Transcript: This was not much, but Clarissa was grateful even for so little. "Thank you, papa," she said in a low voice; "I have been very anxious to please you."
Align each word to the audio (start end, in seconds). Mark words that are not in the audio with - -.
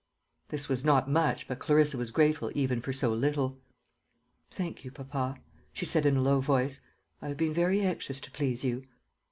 This 0.49 0.67
was 0.67 0.83
not 0.83 1.07
much, 1.07 1.47
but 1.47 1.59
Clarissa 1.59 1.95
was 1.95 2.09
grateful 2.09 2.51
even 2.55 2.81
for 2.81 2.91
so 2.91 3.13
little. 3.13 3.59
"Thank 4.49 4.83
you, 4.83 4.89
papa," 4.89 5.37
she 5.73 5.85
said 5.85 6.07
in 6.07 6.17
a 6.17 6.21
low 6.23 6.39
voice; 6.41 6.79
"I 7.21 7.27
have 7.27 7.37
been 7.37 7.53
very 7.53 7.81
anxious 7.81 8.19
to 8.21 8.31
please 8.31 8.63
you." 8.65 8.87